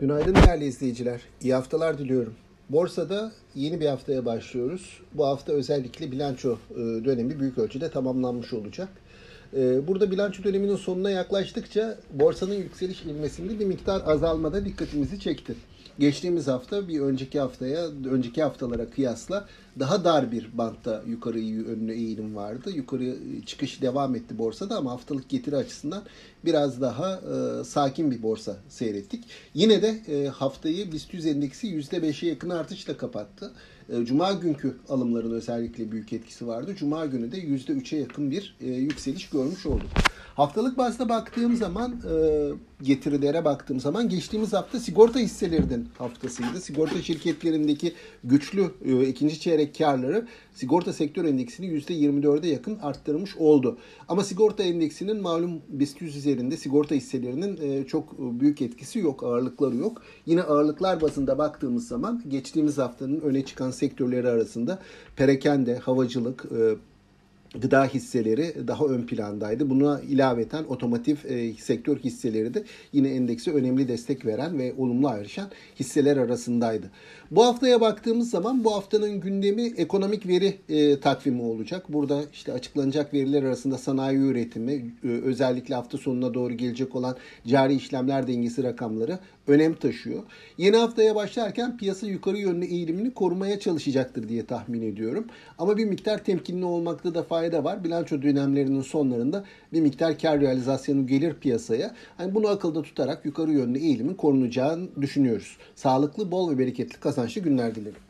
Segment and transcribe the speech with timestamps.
[0.00, 1.20] Günaydın değerli izleyiciler.
[1.40, 2.34] İyi haftalar diliyorum.
[2.68, 5.00] Borsada yeni bir haftaya başlıyoruz.
[5.14, 8.88] Bu hafta özellikle bilanço e, dönemi büyük ölçüde tamamlanmış olacak.
[9.56, 15.54] E, burada bilanço döneminin sonuna yaklaştıkça borsanın yükseliş ivmesinde bir miktar azalmada dikkatimizi çekti.
[15.98, 19.48] Geçtiğimiz hafta bir önceki haftaya, önceki haftalara kıyasla
[19.80, 22.70] daha dar bir bantta yukarı yönlü eğilim vardı.
[22.70, 26.02] Yukarı çıkış devam etti borsada ama haftalık getiri açısından
[26.44, 29.24] biraz daha e, sakin bir borsa seyrettik.
[29.54, 33.52] Yine de e, haftayı BIST 100 endeksi %5'e yakın artışla kapattı.
[33.88, 36.74] E, Cuma günkü alımların özellikle büyük etkisi vardı.
[36.78, 39.88] Cuma günü de %3'e yakın bir e, yükseliş görmüş olduk.
[40.34, 42.14] Haftalık bazda baktığım zaman e,
[42.82, 46.60] getirilere baktığım zaman geçtiğimiz hafta sigorta hisselerinin haftasıydı.
[46.60, 47.92] Sigorta şirketlerindeki
[48.24, 53.78] güçlü e, ikinci çeyrek karları sigorta sektör endeksini %24'e yakın arttırmış oldu.
[54.08, 59.76] Ama sigorta endeksinin malum BIST 100 üzerinde sigorta hisselerinin e, çok büyük etkisi yok, ağırlıkları
[59.76, 60.02] yok.
[60.26, 64.78] Yine ağırlıklar bazında baktığımız zaman geçtiğimiz haftanın öne çıkan sektörleri arasında
[65.16, 66.74] perakende, havacılık, e,
[67.54, 69.70] gıda hisseleri daha ön plandaydı.
[69.70, 75.50] Buna ilaveten otomotiv e, sektör hisseleri de yine endekse önemli destek veren ve olumlu ayrışan
[75.80, 76.90] hisseler arasındaydı.
[77.30, 81.92] Bu haftaya baktığımız zaman bu haftanın gündemi ekonomik veri e, takvimi olacak.
[81.92, 84.72] Burada işte açıklanacak veriler arasında sanayi üretimi,
[85.04, 89.18] e, özellikle hafta sonuna doğru gelecek olan cari işlemler dengesi rakamları
[89.50, 90.22] önem taşıyor.
[90.58, 95.24] Yeni haftaya başlarken piyasa yukarı yönlü eğilimini korumaya çalışacaktır diye tahmin ediyorum.
[95.58, 97.84] Ama bir miktar temkinli olmakta da fayda var.
[97.84, 101.94] Bilanço dönemlerinin sonlarında bir miktar kar realizasyonu gelir piyasaya.
[102.16, 105.56] Hani bunu akılda tutarak yukarı yönlü eğilimin korunacağını düşünüyoruz.
[105.74, 108.09] Sağlıklı, bol ve bereketli kazançlı günler dilerim.